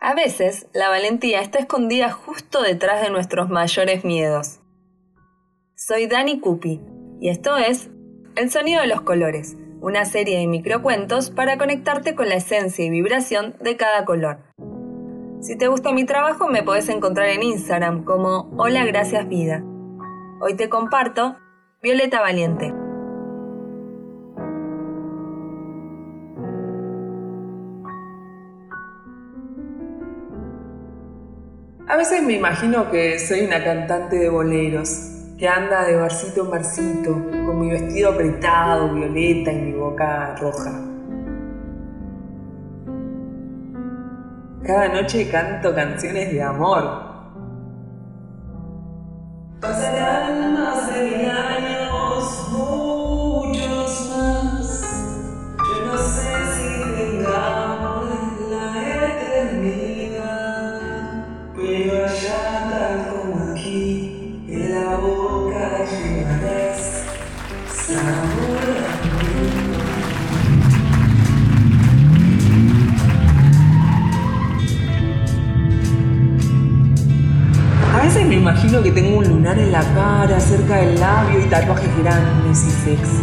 A 0.00 0.14
veces, 0.14 0.68
la 0.72 0.88
valentía 0.88 1.40
está 1.40 1.58
escondida 1.58 2.12
justo 2.12 2.62
detrás 2.62 3.02
de 3.02 3.10
nuestros 3.10 3.48
mayores 3.48 4.04
miedos. 4.04 4.60
Soy 5.74 6.06
Dani 6.06 6.38
Cupi 6.38 6.80
y 7.20 7.30
esto 7.30 7.56
es 7.56 7.90
El 8.36 8.48
Sonido 8.50 8.80
de 8.80 8.86
los 8.86 9.00
Colores, 9.00 9.56
una 9.80 10.04
serie 10.04 10.38
de 10.38 10.46
microcuentos 10.46 11.30
para 11.30 11.58
conectarte 11.58 12.14
con 12.14 12.28
la 12.28 12.36
esencia 12.36 12.84
y 12.84 12.90
vibración 12.90 13.56
de 13.60 13.76
cada 13.76 14.04
color. 14.04 14.38
Si 15.40 15.58
te 15.58 15.66
gusta 15.66 15.92
mi 15.92 16.04
trabajo 16.04 16.46
me 16.46 16.62
podés 16.62 16.88
encontrar 16.88 17.30
en 17.30 17.42
Instagram 17.42 18.04
como 18.04 18.50
Hola 18.56 18.84
Gracias 18.84 19.28
Vida. 19.28 19.64
Hoy 20.40 20.54
te 20.54 20.68
comparto 20.68 21.36
Violeta 21.82 22.20
Valiente. 22.20 22.72
Veces 31.98 32.22
me 32.22 32.34
imagino 32.34 32.92
que 32.92 33.18
soy 33.18 33.40
una 33.40 33.62
cantante 33.62 34.16
de 34.16 34.28
boleros, 34.28 34.88
que 35.36 35.48
anda 35.48 35.84
de 35.84 35.96
versito 35.96 36.44
en 36.44 36.50
versito, 36.52 37.12
con 37.44 37.58
mi 37.58 37.70
vestido 37.70 38.10
apretado, 38.10 38.94
violeta 38.94 39.52
y 39.52 39.56
mi 39.56 39.72
boca 39.72 40.36
roja. 40.36 40.70
Cada 44.64 44.88
noche 44.88 45.28
canto 45.28 45.74
canciones 45.74 46.32
de 46.32 46.40
amor, 46.40 46.84
me 78.28 78.34
imagino 78.34 78.82
que 78.82 78.90
tengo 78.92 79.18
un 79.18 79.28
lunar 79.28 79.58
en 79.58 79.72
la 79.72 79.80
cara, 79.94 80.38
cerca 80.38 80.76
del 80.76 81.00
labio 81.00 81.40
y 81.40 81.48
tatuajes 81.48 81.88
grandes 82.02 82.64
y 82.66 82.70
sexy. 82.70 83.22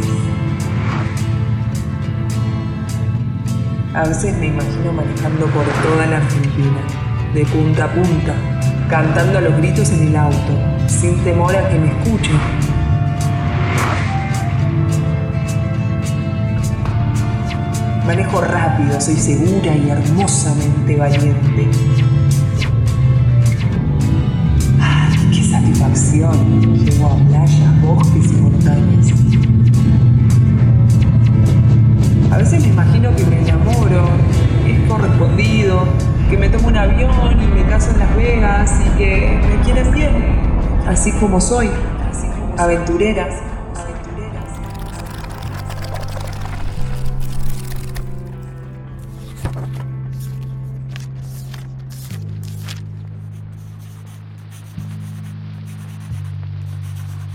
A 3.93 4.07
veces 4.07 4.35
me 4.37 4.47
imagino 4.47 4.93
manejando 4.93 5.45
por 5.47 5.63
toda 5.83 6.07
la 6.07 6.17
Argentina, 6.17 6.79
de 7.33 7.45
punta 7.45 7.85
a 7.85 7.93
punta, 7.93 8.33
cantando 8.89 9.37
a 9.37 9.41
los 9.41 9.55
gritos 9.57 9.91
en 9.91 10.07
el 10.07 10.15
auto, 10.15 10.59
sin 10.87 11.23
temor 11.23 11.55
a 11.55 11.69
que 11.69 11.77
me 11.77 11.87
escuchen. 11.87 12.74
Manejo 18.05 18.39
rápido, 18.39 19.01
soy 19.01 19.15
segura 19.15 19.75
y 19.75 19.89
hermosamente 19.89 20.95
valiente. 20.95 21.67
¡Ay, 24.79 25.29
qué 25.33 25.43
satisfacción! 25.43 26.85
Llego 26.85 27.07
a 27.07 27.15
playas, 27.15 27.81
bosques 27.81 28.31
y 28.31 28.35
montañas. 28.35 29.11
A 32.31 32.37
veces 32.37 32.61
me 32.61 32.67
imagino 32.67 33.15
que 33.15 33.23
me 33.25 33.41
enamoro, 33.41 34.07
es 34.67 34.87
correspondido, 34.87 35.85
que 36.29 36.37
me 36.37 36.49
tomo 36.49 36.67
un 36.67 36.77
avión 36.77 37.41
y 37.41 37.47
me 37.55 37.67
caso 37.67 37.89
en 37.89 37.99
Las 37.99 38.15
Vegas 38.15 38.81
y 38.85 38.97
que 38.99 39.39
me 39.49 39.63
quieren 39.63 39.91
bien, 39.91 40.13
así 40.87 41.11
como 41.13 41.41
soy, 41.41 41.71
aventurera. 42.55 43.54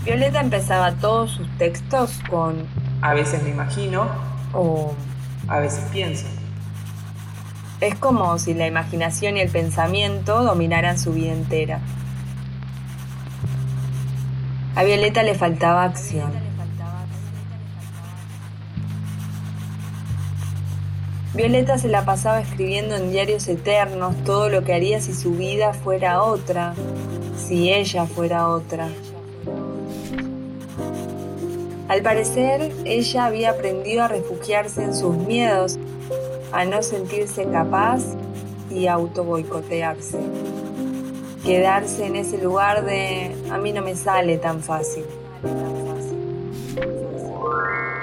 Violeta 0.03 0.41
empezaba 0.41 0.93
todos 0.93 1.31
sus 1.31 1.47
textos 1.57 2.19
con 2.27 2.65
A 3.01 3.13
veces 3.13 3.43
me 3.43 3.49
imagino, 3.49 4.07
o 4.51 4.95
a 5.47 5.59
veces 5.59 5.83
pienso. 5.91 6.25
es 7.81 7.95
como 7.95 8.37
si 8.39 8.53
la 8.53 8.67
imaginación 8.67 9.37
y 9.37 9.41
el 9.41 9.49
pensamiento 9.49 10.43
dominaran 10.43 10.97
su 10.97 11.13
vida 11.13 11.33
entera. 11.33 11.79
A 14.75 14.83
Violeta 14.83 15.21
le 15.23 15.35
faltaba 15.35 15.83
acción. 15.83 16.31
Violeta 21.33 21.77
se 21.77 21.87
la 21.87 22.05
pasaba 22.05 22.41
escribiendo 22.41 22.95
en 22.95 23.11
diarios 23.11 23.47
eternos 23.47 24.15
todo 24.25 24.49
lo 24.49 24.63
que 24.63 24.73
haría 24.73 24.99
si 24.99 25.13
su 25.13 25.31
vida 25.33 25.73
fuera 25.73 26.23
otra, 26.23 26.73
si 27.37 27.71
ella 27.71 28.05
fuera 28.05 28.47
otra. 28.47 28.89
Al 31.91 32.03
parecer, 32.03 32.71
ella 32.85 33.25
había 33.25 33.49
aprendido 33.49 34.03
a 34.03 34.07
refugiarse 34.07 34.81
en 34.81 34.95
sus 34.95 35.13
miedos, 35.13 35.77
a 36.53 36.63
no 36.63 36.81
sentirse 36.83 37.43
capaz 37.51 38.01
y 38.69 38.87
a 38.87 38.93
auto 38.93 39.25
boicotearse. 39.25 40.17
Quedarse 41.43 42.05
en 42.05 42.15
ese 42.15 42.41
lugar 42.41 42.85
de 42.85 43.35
a 43.51 43.57
mí 43.57 43.73
no 43.73 43.81
me 43.81 43.97
sale 43.97 44.37
tan 44.37 44.61
fácil. 44.61 45.03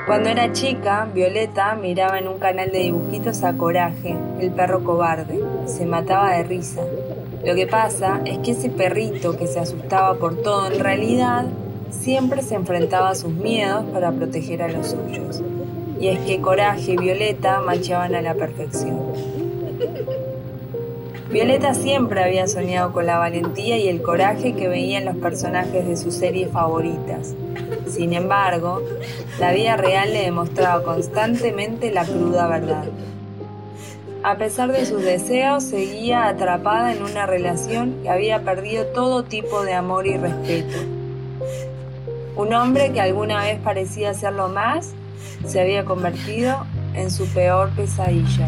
Cuando 0.06 0.28
era 0.28 0.53
chica, 0.53 1.09
Violeta 1.15 1.75
miraba 1.75 2.19
en 2.19 2.28
un 2.28 2.38
canal 2.38 2.70
de 2.70 2.81
dibujitos 2.81 3.43
a 3.43 3.55
Coraje, 3.55 4.15
el 4.38 4.50
perro 4.50 4.84
cobarde. 4.84 5.43
Se 5.65 5.87
mataba 5.87 6.32
de 6.32 6.43
risa. 6.43 6.82
Lo 7.43 7.55
que 7.55 7.66
pasa 7.66 8.20
es 8.26 8.37
que 8.41 8.50
ese 8.50 8.69
perrito 8.69 9.38
que 9.38 9.47
se 9.47 9.60
asustaba 9.60 10.12
por 10.19 10.43
todo 10.43 10.70
en 10.70 10.78
realidad 10.78 11.47
siempre 11.91 12.43
se 12.43 12.54
enfrentaba 12.54 13.10
a 13.10 13.15
sus 13.15 13.32
miedos 13.32 13.84
para 13.93 14.12
proteger 14.12 14.62
a 14.62 14.69
los 14.69 14.88
suyos. 14.88 15.43
Y 16.00 16.09
es 16.09 16.21
que 16.21 16.41
Coraje 16.41 16.93
y 16.93 16.97
Violeta 16.97 17.60
machaban 17.60 18.15
a 18.15 18.22
la 18.22 18.34
perfección. 18.34 18.99
Violeta 21.31 21.75
siempre 21.75 22.22
había 22.22 22.47
soñado 22.47 22.93
con 22.93 23.04
la 23.04 23.19
valentía 23.19 23.76
y 23.76 23.88
el 23.88 24.00
coraje 24.00 24.54
que 24.54 24.66
veía 24.66 24.99
en 24.99 25.04
los 25.04 25.16
personajes 25.16 25.87
de 25.87 25.97
sus 25.99 26.15
series 26.15 26.50
favoritas. 26.50 27.34
Sin 27.87 28.15
embargo, 28.15 28.81
la 29.38 29.53
vida 29.53 29.76
real 29.76 30.15
le 30.15 30.22
demostraba 30.22 30.82
constantemente 30.82 31.91
la 31.91 32.05
cruda 32.05 32.47
verdad. 32.47 32.84
A 34.22 34.37
pesar 34.37 34.72
de 34.72 34.87
sus 34.87 35.03
deseos, 35.03 35.65
seguía 35.65 36.28
atrapada 36.28 36.93
en 36.93 37.03
una 37.03 37.26
relación 37.26 37.97
que 38.03 38.09
había 38.09 38.43
perdido 38.43 38.87
todo 38.87 39.22
tipo 39.22 39.62
de 39.65 39.75
amor 39.75 40.06
y 40.06 40.16
respeto. 40.16 40.97
Un 42.38 42.54
hombre 42.54 42.93
que 42.93 43.00
alguna 43.00 43.43
vez 43.43 43.59
parecía 43.59 44.15
ser 44.15 44.32
lo 44.34 44.49
más, 44.49 44.93
se 45.44 45.60
había 45.60 45.84
convertido 45.84 46.65
en 46.94 47.10
su 47.10 47.26
peor 47.26 47.71
pesadilla. 47.71 48.47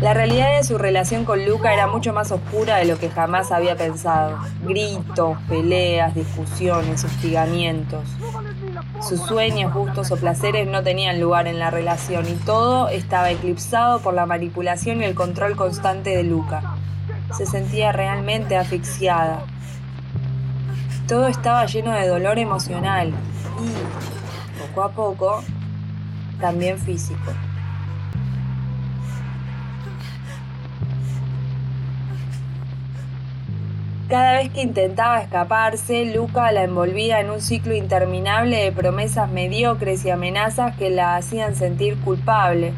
La 0.00 0.14
realidad 0.14 0.56
de 0.56 0.62
su 0.62 0.78
relación 0.78 1.24
con 1.24 1.44
Luca 1.44 1.74
era 1.74 1.88
mucho 1.88 2.12
más 2.12 2.30
oscura 2.30 2.76
de 2.76 2.84
lo 2.84 2.96
que 2.96 3.10
jamás 3.10 3.50
había 3.50 3.74
pensado. 3.74 4.38
Gritos, 4.62 5.36
peleas, 5.48 6.14
discusiones, 6.14 7.02
hostigamientos. 7.02 8.04
Sus 9.02 9.18
sueños, 9.22 9.74
gustos 9.74 10.12
o 10.12 10.16
placeres 10.16 10.68
no 10.68 10.84
tenían 10.84 11.20
lugar 11.20 11.48
en 11.48 11.58
la 11.58 11.72
relación 11.72 12.24
y 12.28 12.34
todo 12.34 12.88
estaba 12.88 13.32
eclipsado 13.32 13.98
por 13.98 14.14
la 14.14 14.26
manipulación 14.26 15.02
y 15.02 15.06
el 15.06 15.16
control 15.16 15.56
constante 15.56 16.10
de 16.10 16.22
Luca. 16.22 16.76
Se 17.36 17.46
sentía 17.46 17.90
realmente 17.90 18.56
asfixiada. 18.56 19.42
Todo 21.08 21.28
estaba 21.28 21.66
lleno 21.66 21.92
de 21.92 22.08
dolor 22.08 22.36
emocional 22.36 23.10
y, 23.10 24.58
poco 24.58 24.82
a 24.82 24.90
poco, 24.90 25.44
también 26.40 26.78
físico. 26.78 27.32
Cada 34.08 34.38
vez 34.38 34.50
que 34.50 34.62
intentaba 34.62 35.20
escaparse, 35.20 36.06
Luca 36.06 36.50
la 36.50 36.64
envolvía 36.64 37.20
en 37.20 37.30
un 37.30 37.40
ciclo 37.40 37.74
interminable 37.74 38.56
de 38.56 38.72
promesas 38.72 39.30
mediocres 39.30 40.04
y 40.04 40.10
amenazas 40.10 40.76
que 40.76 40.90
la 40.90 41.14
hacían 41.14 41.54
sentir 41.54 41.96
culpable. 41.98 42.72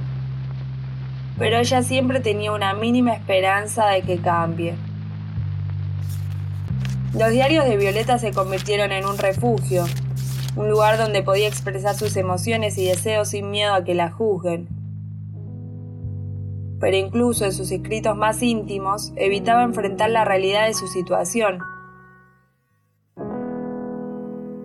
Pero 1.38 1.58
ella 1.58 1.82
siempre 1.82 2.20
tenía 2.20 2.52
una 2.52 2.75
mínima 2.75 3.14
esperanza 3.14 3.86
de 3.86 4.02
que 4.02 4.19
cambie. 4.19 4.75
Los 7.14 7.31
diarios 7.31 7.64
de 7.64 7.76
Violeta 7.76 8.19
se 8.19 8.32
convirtieron 8.32 8.93
en 8.93 9.06
un 9.06 9.16
refugio, 9.16 9.87
un 10.56 10.69
lugar 10.69 10.99
donde 10.99 11.22
podía 11.22 11.49
expresar 11.49 11.94
sus 11.94 12.16
emociones 12.16 12.76
y 12.76 12.87
deseos 12.87 13.28
sin 13.28 13.50
miedo 13.50 13.72
a 13.75 13.82
que 13.82 13.94
la 13.94 14.10
juzguen. 14.10 14.69
pero 16.81 16.96
incluso 16.96 17.44
en 17.44 17.52
sus 17.52 17.72
escritos 17.72 18.16
más 18.16 18.40
íntimos 18.40 19.12
evitaba 19.16 19.64
enfrentar 19.64 20.10
la 20.10 20.25
realidad 20.25 20.66
de 20.66 20.75
su 20.75 20.87
situación. 20.87 21.58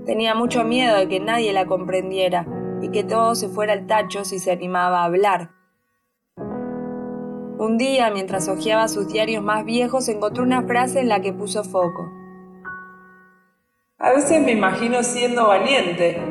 Tenía 0.06 0.36
mucho 0.36 0.64
miedo 0.64 0.96
de 0.96 1.08
que 1.08 1.20
nadie 1.20 1.54
la 1.54 1.66
comprendiera 1.66 2.46
y 2.82 2.90
que 2.90 3.04
todo 3.04 3.34
se 3.36 3.48
fuera 3.48 3.74
al 3.74 3.88
tacho 3.88 4.26
si 4.26 4.38
se 4.38 4.52
animaba 4.52 5.02
a 5.02 5.06
hablar. 5.06 5.52
Un 7.58 7.78
día, 7.78 8.12
mientras 8.12 8.48
hojeaba 8.48 8.88
sus 8.90 9.08
diarios 9.08 9.44
más 9.44 9.64
viejos, 9.66 10.10
encontró 10.10 10.44
una 10.44 10.64
frase 10.64 11.00
en 11.00 11.10
la 11.10 11.22
que 11.22 11.34
puso 11.34 11.64
foco. 11.64 12.23
A 14.04 14.12
veces 14.12 14.42
me 14.42 14.52
imagino 14.52 15.02
siendo 15.02 15.48
valiente, 15.48 16.22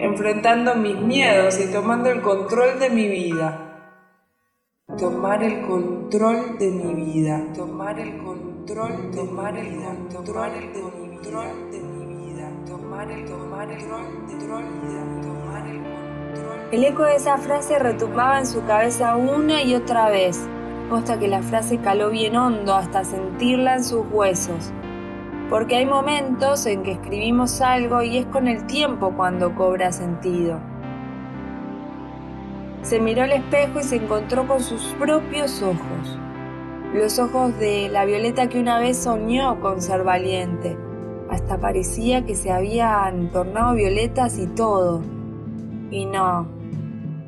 enfrentando 0.00 0.74
mis 0.74 0.94
miedos 0.94 1.58
y 1.58 1.72
tomando 1.72 2.10
el 2.10 2.20
control 2.20 2.78
de 2.78 2.90
mi 2.90 3.08
vida. 3.08 4.02
Tomar 4.98 5.42
el 5.42 5.62
control 5.62 6.58
de 6.58 6.70
mi 6.70 6.92
vida. 6.92 7.40
Tomar 7.56 7.98
el 7.98 8.18
control, 8.18 9.10
tomar 9.14 9.56
el 9.56 9.82
control 10.12 10.52
de 10.52 10.82
mi 10.82 11.16
control 11.16 11.70
de 11.70 11.80
mi 11.80 12.16
vida. 12.16 12.50
Tomar 12.66 13.10
el, 13.10 13.24
tomar 13.24 13.70
el 13.70 13.88
control, 13.88 14.64
tomar 15.22 15.66
el 15.66 15.78
control. 15.78 16.68
El 16.70 16.84
eco 16.84 17.04
de 17.04 17.14
esa 17.16 17.38
frase 17.38 17.78
retumbaba 17.78 18.40
en 18.40 18.46
su 18.46 18.62
cabeza 18.66 19.16
una 19.16 19.62
y 19.62 19.74
otra 19.74 20.10
vez, 20.10 20.38
hasta 20.92 21.18
que 21.18 21.28
la 21.28 21.40
frase 21.40 21.78
caló 21.78 22.10
bien 22.10 22.36
hondo 22.36 22.74
hasta 22.74 23.04
sentirla 23.04 23.76
en 23.76 23.84
sus 23.84 24.04
huesos 24.12 24.70
porque 25.50 25.76
hay 25.76 25.86
momentos 25.86 26.66
en 26.66 26.82
que 26.82 26.92
escribimos 26.92 27.60
algo 27.60 28.02
y 28.02 28.18
es 28.18 28.26
con 28.26 28.48
el 28.48 28.66
tiempo 28.66 29.12
cuando 29.16 29.54
cobra 29.54 29.92
sentido. 29.92 30.58
Se 32.82 33.00
miró 33.00 33.22
al 33.22 33.32
espejo 33.32 33.80
y 33.80 33.82
se 33.82 33.96
encontró 33.96 34.46
con 34.46 34.60
sus 34.60 34.82
propios 34.98 35.62
ojos, 35.62 36.18
los 36.92 37.18
ojos 37.18 37.58
de 37.58 37.88
la 37.88 38.04
Violeta 38.04 38.48
que 38.48 38.60
una 38.60 38.78
vez 38.78 38.98
soñó 38.98 39.60
con 39.60 39.80
ser 39.80 40.04
valiente. 40.04 40.76
Hasta 41.30 41.58
parecía 41.58 42.24
que 42.26 42.34
se 42.34 42.52
habían 42.52 43.30
tornado 43.32 43.74
violetas 43.74 44.38
y 44.38 44.46
todo. 44.46 45.02
Y 45.90 46.04
no, 46.06 46.46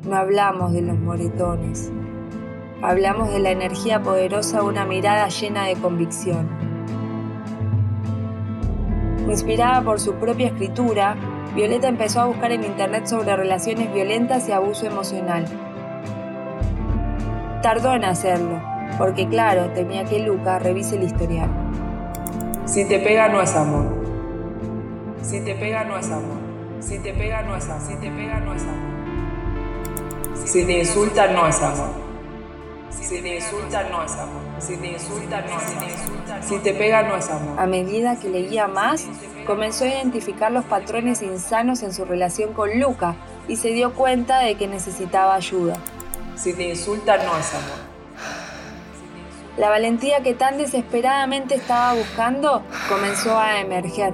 no 0.07 0.15
hablamos 0.15 0.73
de 0.73 0.81
los 0.81 0.97
moretones. 0.99 1.91
Hablamos 2.81 3.31
de 3.31 3.39
la 3.39 3.49
energía 3.49 4.03
poderosa 4.03 4.59
de 4.59 4.65
una 4.65 4.85
mirada 4.85 5.27
llena 5.29 5.65
de 5.65 5.75
convicción. 5.75 6.66
Inspirada 9.29 9.81
por 9.81 9.99
su 9.99 10.13
propia 10.15 10.47
escritura, 10.47 11.15
Violeta 11.55 11.87
empezó 11.87 12.21
a 12.21 12.25
buscar 12.25 12.51
en 12.51 12.63
internet 12.63 13.07
sobre 13.07 13.35
relaciones 13.35 13.93
violentas 13.93 14.47
y 14.47 14.51
abuso 14.51 14.85
emocional. 14.85 15.45
Tardó 17.61 17.93
en 17.93 18.05
hacerlo, 18.05 18.61
porque 18.97 19.27
claro, 19.27 19.71
temía 19.71 20.05
que 20.05 20.19
Luca 20.19 20.59
revise 20.59 20.95
el 20.95 21.03
historial. 21.03 21.49
Si 22.65 22.85
te 22.85 22.99
pega 22.99 23.27
no 23.27 23.41
es 23.41 23.55
amor. 23.55 23.85
Si 25.21 25.39
te 25.41 25.55
pega 25.55 25.83
no 25.83 25.97
es 25.97 26.09
amor. 26.09 26.37
Si 26.79 26.99
te 26.99 27.13
pega 27.13 27.41
no 27.41 27.55
es 27.55 27.69
amor. 27.69 27.81
Si 27.81 27.95
te 27.95 28.11
pega 28.11 28.39
no 28.39 28.53
es 28.53 28.63
amor. 28.63 28.87
Si 30.45 30.65
te 30.65 30.79
insulta 30.79 31.27
no 31.27 31.47
es 31.47 31.61
amor. 31.61 32.07
Si 32.89 33.21
te 33.21 33.35
insulta, 33.35 33.83
no 33.83 34.03
es 34.03 34.11
amor. 34.17 34.46
Si 34.59 34.75
te 34.77 34.87
insulta, 34.87 35.41
no 35.41 35.47
es 35.47 35.75
amor. 35.75 36.43
Si 36.43 36.59
te 36.59 36.73
pega, 36.73 37.03
no 37.03 37.15
es 37.15 37.29
amor. 37.29 37.59
A 37.59 37.67
medida 37.67 38.19
que 38.19 38.29
leía 38.29 38.67
más, 38.67 39.05
comenzó 39.45 39.85
a 39.85 39.89
identificar 39.89 40.51
los 40.51 40.65
patrones 40.65 41.21
insanos 41.21 41.83
en 41.83 41.93
su 41.93 42.05
relación 42.05 42.53
con 42.53 42.79
Luca 42.79 43.15
y 43.47 43.55
se 43.57 43.69
dio 43.69 43.93
cuenta 43.93 44.39
de 44.39 44.55
que 44.55 44.67
necesitaba 44.67 45.35
ayuda. 45.35 45.77
Si 46.35 46.53
te 46.53 46.69
insulta, 46.69 47.17
no 47.17 47.37
es 47.37 47.53
amor. 47.53 47.87
La 49.57 49.69
valentía 49.69 50.21
que 50.21 50.33
tan 50.35 50.57
desesperadamente 50.57 51.55
estaba 51.55 51.93
buscando 51.93 52.63
comenzó 52.89 53.37
a 53.39 53.59
emerger. 53.59 54.13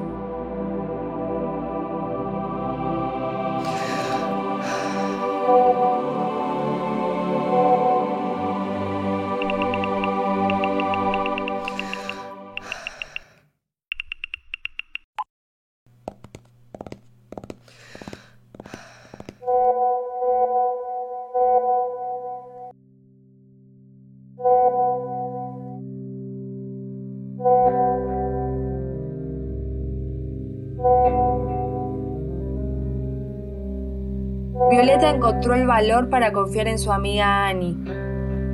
Violeta 34.69 35.09
encontró 35.09 35.53
el 35.53 35.67
valor 35.67 36.09
para 36.09 36.31
confiar 36.31 36.67
en 36.67 36.79
su 36.79 36.91
amiga 36.91 37.47
Annie. 37.47 37.77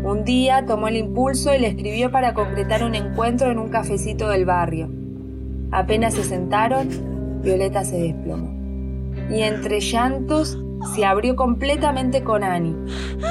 Un 0.03 0.23
día 0.25 0.65
tomó 0.65 0.87
el 0.87 0.97
impulso 0.97 1.53
y 1.53 1.59
le 1.59 1.67
escribió 1.67 2.11
para 2.11 2.33
concretar 2.33 2.83
un 2.83 2.95
encuentro 2.95 3.51
en 3.51 3.59
un 3.59 3.69
cafecito 3.69 4.29
del 4.29 4.45
barrio. 4.45 4.89
Apenas 5.71 6.15
se 6.15 6.23
sentaron, 6.23 6.89
Violeta 7.41 7.83
se 7.83 7.99
desplomó. 7.99 8.51
Y 9.29 9.41
entre 9.41 9.79
llantos 9.79 10.57
se 10.95 11.05
abrió 11.05 11.35
completamente 11.35 12.23
con 12.23 12.43
Annie, 12.43 12.75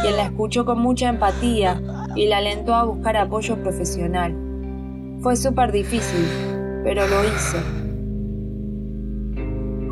quien 0.02 0.16
la 0.16 0.24
escuchó 0.24 0.64
con 0.64 0.80
mucha 0.80 1.08
empatía 1.08 1.80
y 2.14 2.26
la 2.26 2.38
alentó 2.38 2.74
a 2.74 2.84
buscar 2.84 3.16
apoyo 3.16 3.56
profesional. 3.62 4.34
Fue 5.20 5.36
súper 5.36 5.72
difícil, 5.72 6.26
pero 6.84 7.06
lo 7.06 7.24
hizo. 7.24 7.87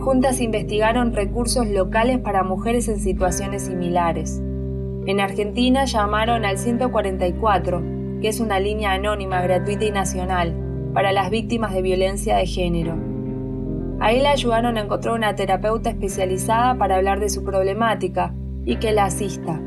Juntas 0.06 0.41
investigaron 0.41 1.12
recursos 1.12 1.67
locales 1.67 2.20
para 2.20 2.44
mujeres 2.44 2.87
en 2.87 3.00
situaciones 3.00 3.62
similares. 3.62 4.41
En 5.05 5.19
Argentina 5.19 5.85
llamaron 5.85 6.44
al 6.44 6.58
144, 6.58 7.82
que 8.20 8.29
es 8.29 8.38
una 8.38 8.61
línea 8.61 8.93
anónima, 8.93 9.43
gratuita 9.43 9.85
y 9.85 9.91
nacional, 9.91 10.55
para 10.94 11.11
las 11.11 11.29
víctimas 11.29 11.75
de 11.75 11.82
violencia 11.82 12.37
de 12.37 12.47
género. 12.47 12.94
Ahí 13.99 14.20
la 14.20 14.31
ayudaron 14.31 14.76
a 14.76 14.82
encontrar 14.82 15.12
una 15.12 15.35
terapeuta 15.35 15.91
especializada 15.91 16.79
para 16.79 16.94
hablar 16.94 17.19
de 17.19 17.29
su 17.29 17.43
problemática 17.43 18.32
y 18.64 18.76
que 18.76 18.93
la 18.93 19.06
asista. 19.06 19.61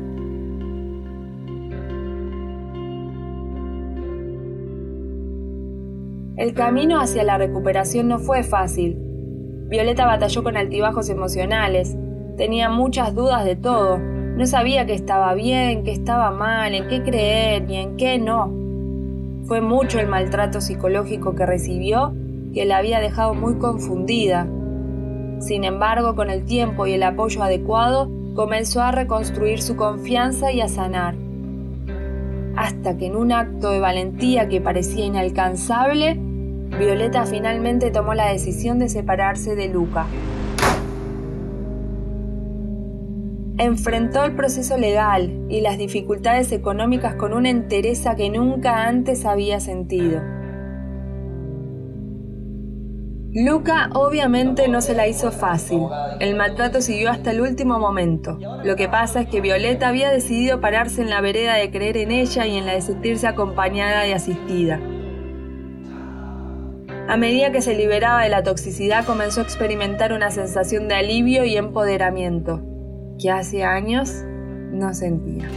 El 6.38 6.54
camino 6.54 6.98
hacia 6.98 7.24
la 7.24 7.36
recuperación 7.36 8.08
no 8.08 8.18
fue 8.18 8.42
fácil, 8.42 9.09
Violeta 9.70 10.04
batalló 10.04 10.42
con 10.42 10.56
altibajos 10.56 11.08
emocionales, 11.10 11.96
tenía 12.36 12.68
muchas 12.70 13.14
dudas 13.14 13.44
de 13.44 13.54
todo, 13.54 13.98
no 13.98 14.44
sabía 14.44 14.84
qué 14.84 14.94
estaba 14.94 15.32
bien, 15.34 15.84
qué 15.84 15.92
estaba 15.92 16.32
mal, 16.32 16.74
en 16.74 16.88
qué 16.88 17.04
creer 17.04 17.62
ni 17.62 17.76
en 17.76 17.96
qué 17.96 18.18
no. 18.18 18.52
Fue 19.44 19.60
mucho 19.60 20.00
el 20.00 20.08
maltrato 20.08 20.60
psicológico 20.60 21.36
que 21.36 21.46
recibió 21.46 22.12
que 22.52 22.64
la 22.64 22.78
había 22.78 22.98
dejado 22.98 23.32
muy 23.34 23.58
confundida. 23.58 24.48
Sin 25.38 25.62
embargo, 25.62 26.16
con 26.16 26.30
el 26.30 26.44
tiempo 26.44 26.88
y 26.88 26.94
el 26.94 27.04
apoyo 27.04 27.40
adecuado, 27.44 28.10
comenzó 28.34 28.82
a 28.82 28.90
reconstruir 28.90 29.62
su 29.62 29.76
confianza 29.76 30.50
y 30.50 30.62
a 30.62 30.68
sanar. 30.68 31.14
Hasta 32.56 32.96
que 32.96 33.06
en 33.06 33.14
un 33.14 33.30
acto 33.30 33.70
de 33.70 33.78
valentía 33.78 34.48
que 34.48 34.60
parecía 34.60 35.04
inalcanzable, 35.04 36.18
Violeta 36.78 37.26
finalmente 37.26 37.90
tomó 37.90 38.14
la 38.14 38.28
decisión 38.28 38.78
de 38.78 38.88
separarse 38.88 39.54
de 39.54 39.68
Luca. 39.68 40.06
Enfrentó 43.58 44.24
el 44.24 44.34
proceso 44.34 44.78
legal 44.78 45.44
y 45.50 45.60
las 45.60 45.76
dificultades 45.76 46.50
económicas 46.52 47.14
con 47.16 47.34
una 47.34 47.50
entereza 47.50 48.16
que 48.16 48.30
nunca 48.30 48.86
antes 48.86 49.26
había 49.26 49.60
sentido. 49.60 50.22
Luca 53.32 53.90
obviamente 53.94 54.66
no 54.66 54.80
se 54.80 54.94
la 54.94 55.06
hizo 55.06 55.30
fácil. 55.30 55.82
El 56.18 56.34
maltrato 56.34 56.80
siguió 56.80 57.10
hasta 57.10 57.30
el 57.30 57.40
último 57.40 57.78
momento. 57.78 58.38
Lo 58.64 58.74
que 58.74 58.88
pasa 58.88 59.20
es 59.20 59.28
que 59.28 59.40
Violeta 59.40 59.88
había 59.88 60.10
decidido 60.10 60.60
pararse 60.60 61.02
en 61.02 61.10
la 61.10 61.20
vereda 61.20 61.54
de 61.54 61.70
creer 61.70 61.96
en 61.98 62.10
ella 62.10 62.46
y 62.46 62.56
en 62.56 62.66
la 62.66 62.72
de 62.72 62.80
sentirse 62.80 63.28
acompañada 63.28 64.08
y 64.08 64.12
asistida. 64.12 64.80
A 67.10 67.16
medida 67.16 67.50
que 67.50 67.60
se 67.60 67.74
liberaba 67.74 68.22
de 68.22 68.28
la 68.28 68.44
toxicidad 68.44 69.04
comenzó 69.04 69.40
a 69.40 69.42
experimentar 69.42 70.12
una 70.12 70.30
sensación 70.30 70.86
de 70.86 70.94
alivio 70.94 71.44
y 71.44 71.56
empoderamiento 71.56 72.62
que 73.18 73.32
hace 73.32 73.64
años 73.64 74.22
no 74.70 74.94
sentía. 74.94 75.48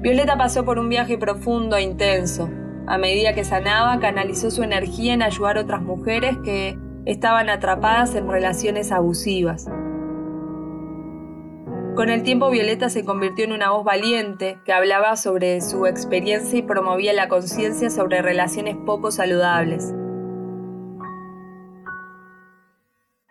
Violeta 0.00 0.38
pasó 0.38 0.64
por 0.64 0.78
un 0.78 0.88
viaje 0.88 1.18
profundo 1.18 1.76
e 1.76 1.82
intenso. 1.82 2.48
A 2.86 2.96
medida 2.96 3.34
que 3.34 3.44
sanaba, 3.44 4.00
canalizó 4.00 4.50
su 4.50 4.62
energía 4.62 5.12
en 5.12 5.20
ayudar 5.20 5.58
a 5.58 5.60
otras 5.60 5.82
mujeres 5.82 6.34
que 6.42 6.78
estaban 7.04 7.50
atrapadas 7.50 8.14
en 8.14 8.26
relaciones 8.30 8.92
abusivas. 8.92 9.66
Con 11.96 12.10
el 12.10 12.22
tiempo 12.22 12.50
Violeta 12.50 12.90
se 12.90 13.06
convirtió 13.06 13.46
en 13.46 13.52
una 13.52 13.70
voz 13.70 13.82
valiente 13.82 14.58
que 14.66 14.74
hablaba 14.74 15.16
sobre 15.16 15.62
su 15.62 15.86
experiencia 15.86 16.58
y 16.58 16.62
promovía 16.62 17.14
la 17.14 17.28
conciencia 17.28 17.88
sobre 17.88 18.20
relaciones 18.20 18.76
poco 18.84 19.10
saludables. 19.10 19.94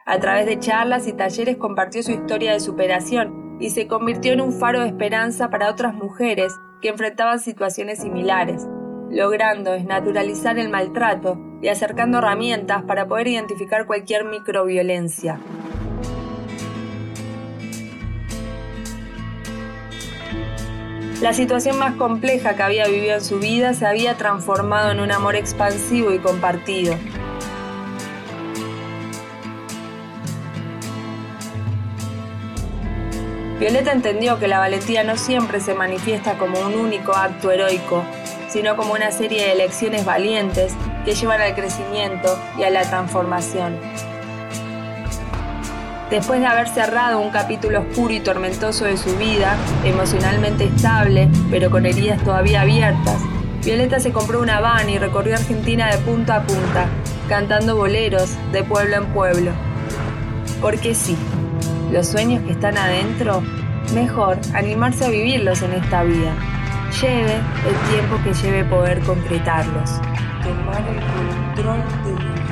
A 0.08 0.20
través 0.20 0.48
de 0.48 0.58
charlas 0.58 1.08
y 1.08 1.14
talleres 1.14 1.58
compartió 1.58 2.02
su 2.02 2.10
historia 2.10 2.54
de 2.54 2.60
superación 2.60 3.58
y 3.60 3.70
se 3.70 3.86
convirtió 3.86 4.34
en 4.34 4.42
un 4.42 4.52
faro 4.52 4.82
de 4.82 4.88
esperanza 4.88 5.52
para 5.52 5.70
otras 5.70 5.94
mujeres 5.94 6.52
que 6.82 6.90
enfrentaban 6.90 7.40
situaciones 7.40 8.00
similares, 8.00 8.68
logrando 9.12 9.74
desnaturalizar 9.74 10.58
el 10.58 10.70
maltrato 10.70 11.38
y 11.62 11.68
acercando 11.68 12.18
herramientas 12.18 12.82
para 12.82 13.08
poder 13.08 13.28
identificar 13.28 13.86
cualquier 13.86 14.26
microviolencia. 14.26 15.40
La 21.22 21.34
situación 21.34 21.80
más 21.80 21.96
compleja 21.96 22.56
que 22.56 22.64
había 22.64 22.88
vivido 22.88 23.16
en 23.16 23.24
su 23.24 23.40
vida 23.40 23.74
se 23.74 23.86
había 23.86 24.18
transformado 24.18 24.92
en 24.92 25.00
un 25.00 25.12
amor 25.12 25.36
expansivo 25.36 26.12
y 26.12 26.20
compartido. 26.20 26.98
Violeta 33.60 33.94
entendió 33.94 34.38
que 34.38 34.50
la 34.50 34.60
valentía 34.60 35.06
no 35.06 35.16
siempre 35.16 35.62
se 35.62 35.74
manifiesta 35.74 36.38
como 36.38 36.60
un 36.60 36.76
único 36.76 37.16
acto 37.16 37.50
heroico, 37.50 38.04
sino 38.50 38.76
como 38.76 38.94
una 38.94 39.12
serie 39.12 39.46
de 39.46 39.54
elecciones 39.54 40.04
valientes 40.04 40.76
que 41.06 41.16
llevan 41.16 41.40
al 41.40 41.56
crecimiento 41.56 42.38
y 42.58 42.64
a 42.64 42.70
la 42.70 42.82
transformación. 42.82 43.80
Después 46.10 46.40
de 46.40 46.46
haber 46.46 46.68
cerrado 46.68 47.20
un 47.20 47.32
capítulo 47.32 47.80
oscuro 47.80 48.14
y 48.14 48.20
tormentoso 48.20 48.86
de 48.86 48.96
su 48.96 49.18
vida, 49.18 49.58
emocionalmente 49.84 50.66
estable, 50.66 51.30
pero 51.50 51.72
con 51.72 51.86
heridas 51.88 52.24
todavía 52.24 52.62
abiertas, 52.62 53.20
Violeta 53.64 54.00
se 54.00 54.12
compró 54.12 54.40
una 54.40 54.60
van 54.60 54.88
y 54.88 55.00
recorrió 55.00 55.34
Argentina 55.34 55.90
de 55.90 55.98
punta 55.98 56.36
a 56.36 56.44
punta, 56.44 56.86
cantando 57.28 57.76
boleros 57.76 58.36
de 58.52 58.64
pueblo 58.64 58.98
en 58.98 59.06
pueblo. 59.08 59.52
Porque 60.62 60.94
sí, 60.94 61.18
los 61.92 62.08
sueños 62.08 62.44
que 62.44 62.52
están 62.52 62.78
adentro, 62.78 63.42
mejor 63.96 64.38
animarse 64.54 65.06
a 65.06 65.10
vivirlos 65.10 65.64
en 65.64 65.74
esta 65.74 66.04
vida. 66.04 66.36
Lleve 67.02 67.34
el 67.34 67.92
tiempo 67.92 68.20
que 68.24 68.34
lleve 68.36 68.64
poder 68.66 69.00
concretarlos. 69.00 69.90
El 70.46 71.56
control 71.56 72.45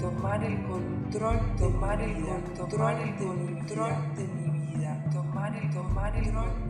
Tomar 0.00 0.44
el 0.44 0.62
control 0.62 1.40
tomar 1.58 2.00
el 2.00 2.14
control, 2.22 2.96
el 3.00 3.16
control 3.16 3.94
de 4.16 4.24
mi 4.26 4.55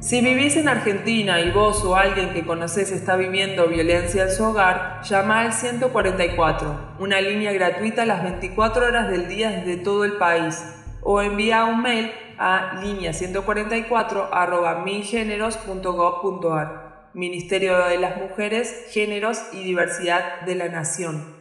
Si 0.01 0.21
vivís 0.21 0.57
en 0.57 0.69
Argentina 0.69 1.41
y 1.41 1.51
vos 1.51 1.85
o 1.85 1.97
alguien 1.97 2.33
que 2.33 2.47
conoces 2.47 2.93
está 2.93 3.17
viviendo 3.17 3.67
violencia 3.67 4.23
en 4.25 4.31
su 4.31 4.45
hogar, 4.45 5.01
llama 5.03 5.41
al 5.41 5.53
144, 5.53 6.95
una 7.01 7.21
línea 7.21 7.53
gratuita 7.53 8.07
las 8.07 8.23
24 8.23 8.87
horas 8.87 9.09
del 9.09 9.27
día 9.29 9.51
desde 9.51 9.79
todo 9.79 10.05
el 10.05 10.13
país, 10.13 10.65
o 11.03 11.21
envía 11.23 11.65
un 11.65 11.83
mail 11.83 12.13
a 12.39 12.81
línea 12.83 13.13
144 13.13 14.33
arroba 14.33 14.85
milgeneros.gov.ar. 14.85 17.11
Ministerio 17.15 17.77
de 17.87 17.99
las 17.99 18.19
Mujeres, 18.19 18.87
Géneros 18.91 19.43
y 19.53 19.65
Diversidad 19.65 20.43
de 20.43 20.55
la 20.55 20.69
Nación. 20.69 21.36